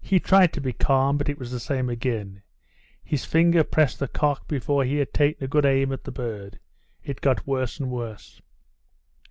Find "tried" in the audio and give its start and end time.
0.18-0.54